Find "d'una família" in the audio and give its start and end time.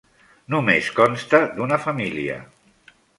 1.59-2.39